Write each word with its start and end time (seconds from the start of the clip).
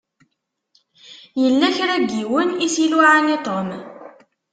Yella 1.41 1.67
kra 1.77 1.95
n 1.97 2.05
yiwen 2.17 2.49
i 2.65 2.67
s-iluɛan 2.73 3.33
i 3.35 3.37
Tom. 3.45 3.67